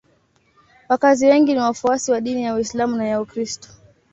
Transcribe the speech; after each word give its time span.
Wakazi 0.89 1.27
wengi 1.27 1.53
ni 1.53 1.59
wafuasi 1.59 2.11
wa 2.11 2.21
dini 2.21 2.43
ya 2.43 2.55
Uislamu 2.55 2.95
na 2.97 3.07
ya 3.07 3.21
Ukristo. 3.21 3.69